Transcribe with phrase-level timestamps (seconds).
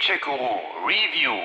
[0.00, 1.36] Gadget-Guru Review.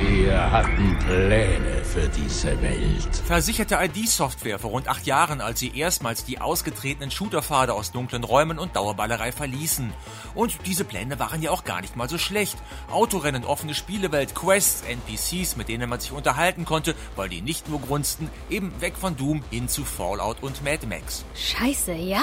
[0.00, 3.14] Wir hatten Pläne für diese Welt.
[3.26, 8.58] Versicherte ID-Software vor rund acht Jahren, als sie erstmals die ausgetretenen Shooterpfade aus dunklen Räumen
[8.58, 9.92] und Dauerballerei verließen.
[10.34, 12.56] Und diese Pläne waren ja auch gar nicht mal so schlecht.
[12.90, 17.80] Autorennen, offene Spielewelt, Quests, NPCs, mit denen man sich unterhalten konnte, weil die nicht nur
[17.80, 21.26] grunzten, eben weg von Doom hin zu Fallout und Mad Max.
[21.34, 22.22] Scheiße, ja.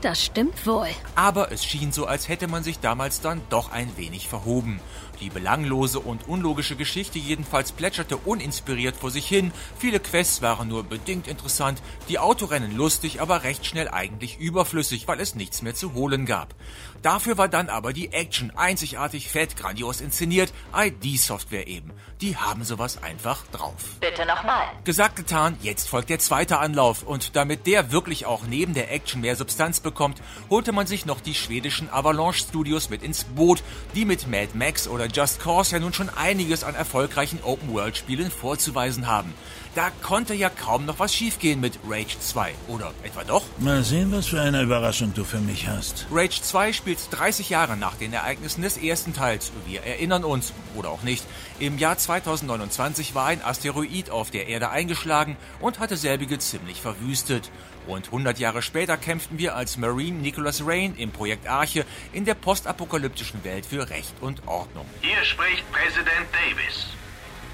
[0.00, 0.88] Das stimmt wohl.
[1.16, 4.80] Aber es schien so, als hätte man sich damals dann doch ein wenig verhoben.
[5.20, 9.52] Die belanglose und unlogische Geschichte jedenfalls plätscherte uninspiriert vor sich hin.
[9.78, 15.20] Viele Quests waren nur bedingt interessant, die Autorennen lustig, aber recht schnell eigentlich überflüssig, weil
[15.20, 16.54] es nichts mehr zu holen gab.
[17.02, 21.92] Dafür war dann aber die Action einzigartig fett, grandios inszeniert, ID-Software eben.
[22.20, 23.96] Die haben sowas einfach drauf.
[24.00, 24.66] Bitte nochmal.
[24.84, 29.20] Gesagt, getan, jetzt folgt der zweite Anlauf und damit der wirklich auch neben der Action
[29.20, 33.62] mehr Substanz bekommt, holte man sich noch die schwedischen Avalanche Studios mit ins Boot,
[33.94, 39.06] die mit Mad Max oder Just Cause ja nun schon einiges an erfolgreichen Open-World-Spielen vorzuweisen
[39.06, 39.34] haben.
[39.74, 43.44] Da konnte ja kaum noch was schiefgehen mit Rage 2, oder etwa doch?
[43.58, 46.06] Mal sehen, was für eine Überraschung du für mich hast.
[46.10, 49.52] Rage 2 spielt 30 Jahre nach den Ereignissen des ersten Teils.
[49.66, 51.24] Wir erinnern uns, oder auch nicht.
[51.60, 57.50] Im Jahr 2029 war ein Asteroid auf der Erde eingeschlagen und hatte selbige ziemlich verwüstet.
[57.88, 62.34] Rund 100 Jahre später kämpften wir als Marine Nicholas Rain im Projekt Arche in der
[62.34, 64.84] postapokalyptischen Welt für Recht und Ordnung.
[65.00, 66.86] Hier spricht Präsident Davis.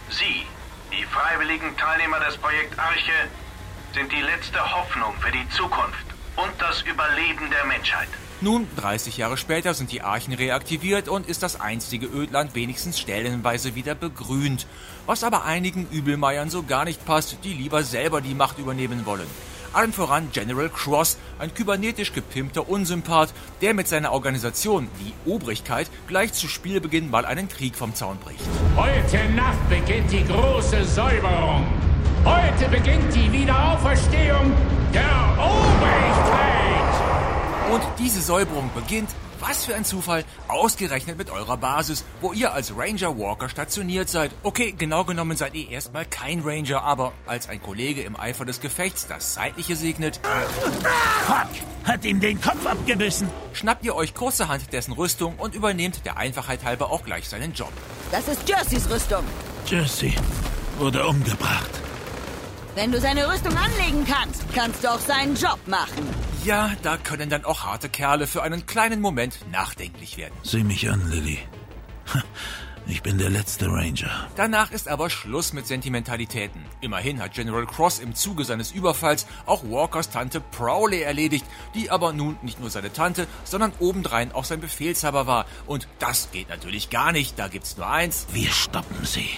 [0.08, 0.46] Sie,
[0.90, 3.12] die freiwilligen Teilnehmer des Projekt Arche,
[3.92, 6.06] sind die letzte Hoffnung für die Zukunft
[6.36, 8.08] und das Überleben der Menschheit.
[8.40, 13.74] Nun, 30 Jahre später sind die Archen reaktiviert und ist das einstige Ödland wenigstens stellenweise
[13.74, 14.66] wieder begrünt.
[15.04, 19.28] Was aber einigen Übelmeiern so gar nicht passt, die lieber selber die Macht übernehmen wollen.
[19.74, 26.32] Allen voran General Cross, ein kybernetisch gepimpter Unsympath, der mit seiner Organisation, die Obrigkeit, gleich
[26.32, 28.40] zu Spielbeginn mal einen Krieg vom Zaun bricht.
[28.76, 31.66] Heute Nacht beginnt die große Säuberung.
[32.24, 34.52] Heute beginnt die Wiederauferstehung
[34.92, 36.54] der Obrigkeit.
[37.72, 39.10] Und diese Säuberung beginnt,
[39.46, 44.30] was für ein Zufall, ausgerechnet mit eurer Basis, wo ihr als Ranger Walker stationiert seid.
[44.42, 48.60] Okay, genau genommen seid ihr erstmal kein Ranger, aber als ein Kollege im Eifer des
[48.60, 50.20] Gefechts das Seitliche segnet,
[51.26, 51.48] Fuck!
[51.84, 53.28] Hat ihm den Kopf abgebissen.
[53.52, 57.72] schnappt ihr euch kurzerhand dessen Rüstung und übernehmt der Einfachheit halber auch gleich seinen Job.
[58.10, 59.24] Das ist Jerseys Rüstung.
[59.66, 60.12] Jesse
[60.78, 61.70] wurde umgebracht.
[62.74, 66.08] Wenn du seine Rüstung anlegen kannst, kannst du auch seinen Job machen.
[66.44, 70.34] Ja, da können dann auch harte Kerle für einen kleinen Moment nachdenklich werden.
[70.42, 71.38] Sieh mich an, Lilly.
[72.86, 74.28] Ich bin der letzte Ranger.
[74.36, 76.62] Danach ist aber Schluss mit Sentimentalitäten.
[76.82, 82.12] Immerhin hat General Cross im Zuge seines Überfalls auch Walkers Tante Prowley erledigt, die aber
[82.12, 85.46] nun nicht nur seine Tante, sondern obendrein auch sein Befehlshaber war.
[85.64, 88.26] Und das geht natürlich gar nicht, da gibt's nur eins.
[88.32, 89.30] Wir stoppen sie.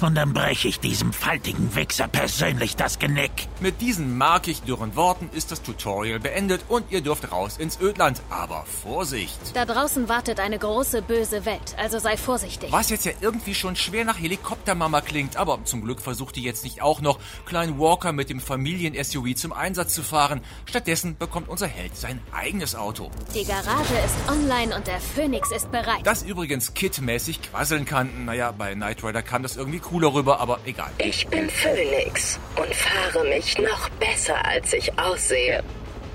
[0.00, 3.32] Und dann breche ich diesem faltigen Wichser persönlich das Genick.
[3.60, 8.20] Mit diesen markig dürren Worten ist das Tutorial beendet und ihr dürft raus ins Ödland.
[8.30, 9.38] Aber Vorsicht!
[9.54, 12.70] Da draußen wartet eine große, böse Welt, also sei vorsichtig.
[12.72, 16.64] Was jetzt ja irgendwie schon schwer nach Helikoptermama klingt, aber zum Glück versucht die jetzt
[16.64, 20.40] nicht auch noch, Klein Walker mit dem Familien-SUV zum Einsatz zu fahren.
[20.66, 23.10] Stattdessen bekommt unser Held sein eigenes Auto.
[23.34, 26.00] Die Garage ist online und der Phoenix ist bereit.
[26.04, 28.24] Das übrigens kitmäßig quasseln kann.
[28.26, 30.90] Naja, bei Knight Rider kam das irgendwie cooler rüber, aber egal.
[30.98, 35.62] Ich bin Phoenix und fahre mich noch besser, als ich aussehe.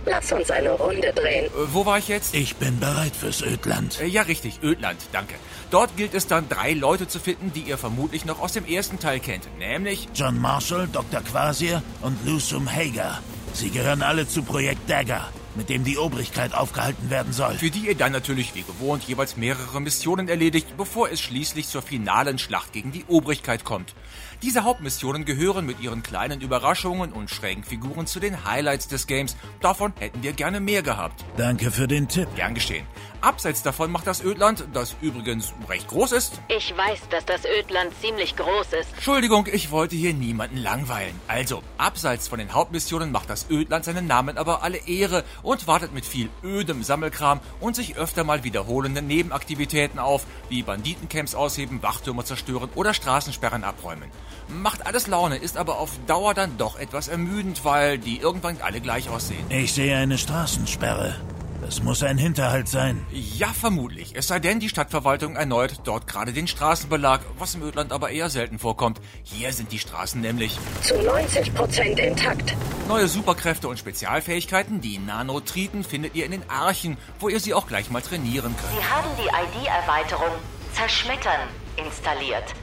[0.05, 1.45] Lass uns eine Runde drehen.
[1.45, 2.33] Äh, wo war ich jetzt?
[2.33, 3.99] Ich bin bereit fürs Ödland.
[4.01, 5.35] Äh, ja, richtig, Ödland, danke.
[5.71, 8.99] Dort gilt es dann, drei Leute zu finden, die ihr vermutlich noch aus dem ersten
[8.99, 9.47] Teil kennt.
[9.59, 11.21] Nämlich John Marshall, Dr.
[11.21, 13.19] Quasir und Lusum Hager.
[13.53, 15.27] Sie gehören alle zu Projekt Dagger,
[15.59, 17.55] mit dem die Obrigkeit aufgehalten werden soll.
[17.55, 21.81] für die ihr dann natürlich wie gewohnt jeweils mehrere Missionen erledigt, bevor es schließlich zur
[21.81, 23.93] finalen Schlacht gegen die Obrigkeit kommt.
[24.41, 29.35] Diese Hauptmissionen gehören mit ihren kleinen Überraschungen und schrägen Figuren zu den Highlights des Games.
[29.59, 31.25] Davon hätten wir gerne mehr gehabt.
[31.35, 32.29] Danke für den Tipp.
[32.37, 32.85] Gern geschehen.
[33.21, 36.39] Abseits davon macht das Ödland, das übrigens recht groß ist.
[36.47, 38.93] Ich weiß, dass das Ödland ziemlich groß ist.
[38.93, 41.19] Entschuldigung, ich wollte hier niemanden langweilen.
[41.27, 45.93] Also, abseits von den Hauptmissionen macht das Ödland seinen Namen aber alle Ehre und wartet
[45.93, 52.23] mit viel ödem Sammelkram und sich öfter mal wiederholenden Nebenaktivitäten auf, wie Banditencamps ausheben, Wachtürme
[52.23, 54.09] zerstören oder Straßensperren abräumen.
[54.47, 58.79] Macht alles Laune, ist aber auf Dauer dann doch etwas ermüdend, weil die irgendwann alle
[58.79, 59.45] gleich aussehen.
[59.49, 61.15] Ich sehe eine Straßensperre.
[61.61, 63.05] Das muss ein Hinterhalt sein.
[63.11, 64.13] Ja, vermutlich.
[64.15, 68.29] Es sei denn, die Stadtverwaltung erneut dort gerade den Straßenbelag, was im Ödland aber eher
[68.29, 69.01] selten vorkommt.
[69.23, 70.57] Hier sind die Straßen nämlich.
[70.81, 72.55] Zu 90 Prozent intakt.
[72.87, 77.67] Neue Superkräfte und Spezialfähigkeiten, die Nanotriten, findet ihr in den Archen, wo ihr sie auch
[77.67, 78.81] gleich mal trainieren könnt.
[78.81, 80.31] Sie haben die ID-Erweiterung
[80.73, 81.41] Zerschmettern
[81.75, 82.55] installiert.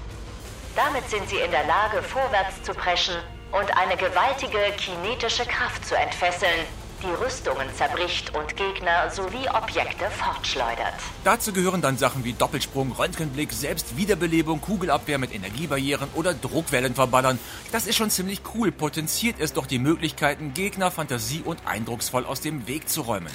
[0.74, 3.14] Damit sind Sie in der Lage, vorwärts zu preschen
[3.52, 6.66] und eine gewaltige kinetische Kraft zu entfesseln,
[7.02, 10.94] die Rüstungen zerbricht und Gegner sowie Objekte fortschleudert.
[11.24, 17.38] Dazu gehören dann Sachen wie Doppelsprung, Röntgenblick, Selbstwiederbelebung, Kugelabwehr mit Energiebarrieren oder Druckwellen verballern.
[17.72, 22.40] Das ist schon ziemlich cool, potenziert es doch die Möglichkeiten, Gegner fantasie- und eindrucksvoll aus
[22.40, 23.32] dem Weg zu räumen.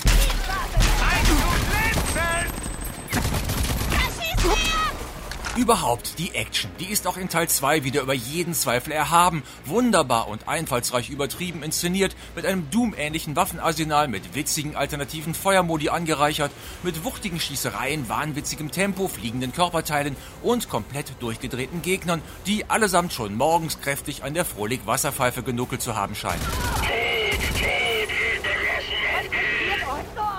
[5.62, 10.28] Überhaupt, die Action, die ist auch in Teil 2 wieder über jeden Zweifel erhaben, wunderbar
[10.28, 17.40] und einfallsreich übertrieben inszeniert, mit einem Doom-ähnlichen Waffenarsenal, mit witzigen alternativen Feuermodi angereichert, mit wuchtigen
[17.40, 24.34] Schießereien, wahnwitzigem Tempo, fliegenden Körperteilen und komplett durchgedrehten Gegnern, die allesamt schon morgens kräftig an
[24.34, 26.42] der Frohlig-Wasserpfeife genuckelt zu haben scheinen.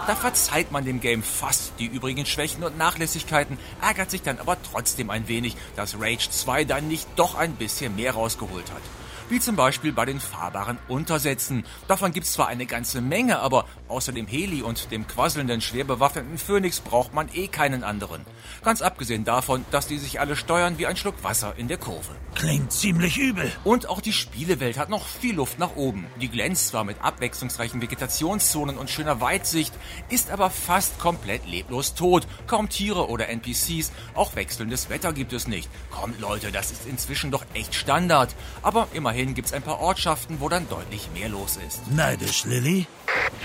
[0.07, 4.57] Da verzeiht man dem Game fast die übrigen Schwächen und Nachlässigkeiten, ärgert sich dann aber
[4.63, 8.83] trotzdem ein wenig, dass Rage 2 dann nicht doch ein bisschen mehr rausgeholt hat
[9.29, 11.65] wie zum Beispiel bei den fahrbaren Untersätzen.
[11.89, 16.39] Davon gibt's zwar eine ganze Menge, aber außer dem Heli und dem quasselnden, schwer bewaffneten
[16.39, 18.25] Phoenix braucht man eh keinen anderen.
[18.63, 22.17] Ganz abgesehen davon, dass die sich alle steuern wie ein Schluck Wasser in der Kurve.
[22.35, 23.51] Klingt ziemlich übel.
[23.65, 26.07] Und auch die Spielewelt hat noch viel Luft nach oben.
[26.21, 29.73] Die glänzt zwar mit abwechslungsreichen Vegetationszonen und schöner Weitsicht,
[30.09, 32.27] ist aber fast komplett leblos tot.
[32.47, 35.69] Kaum Tiere oder NPCs, auch wechselndes Wetter gibt es nicht.
[35.91, 38.35] Kommt Leute, das ist inzwischen doch echt Standard.
[38.63, 41.83] Aber immerhin Immerhin gibt es ein paar Ortschaften, wo dann deutlich mehr los ist.
[41.93, 42.87] Neidisch, Lilly?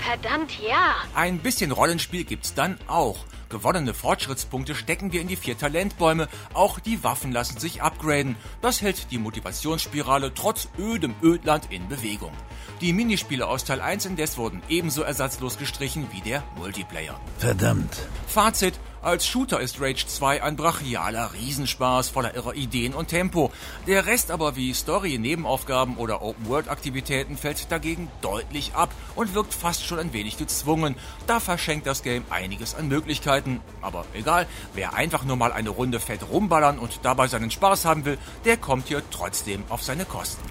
[0.02, 0.94] Verdammt, ja.
[1.14, 3.18] Ein bisschen Rollenspiel gibt's dann auch.
[3.50, 6.28] Gewonnene Fortschrittspunkte stecken wir in die vier Talentbäume.
[6.54, 8.36] Auch die Waffen lassen sich upgraden.
[8.62, 12.32] Das hält die Motivationsspirale trotz ödem Ödland in Bewegung.
[12.80, 17.20] Die Minispiele aus Teil 1 indes wurden ebenso ersatzlos gestrichen wie der Multiplayer.
[17.36, 18.08] Verdammt.
[18.26, 23.50] Fazit, als Shooter ist Rage 2 ein brachialer Riesenspaß voller irrer Ideen und Tempo.
[23.86, 29.86] Der Rest aber wie Story, Nebenaufgaben oder Open-World-Aktivitäten fällt dagegen deutlich ab und wirkt fast
[29.86, 30.94] schon ein wenig gezwungen.
[31.26, 33.60] Da verschenkt das Game einiges an Möglichkeiten.
[33.80, 38.04] Aber egal, wer einfach nur mal eine Runde fett rumballern und dabei seinen Spaß haben
[38.04, 40.42] will, der kommt hier trotzdem auf seine Kosten.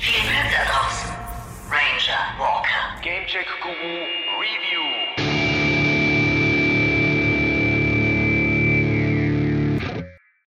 [1.69, 3.01] Ranger Walker.
[3.03, 4.06] Gamecheck Guru
[4.39, 5.26] Review.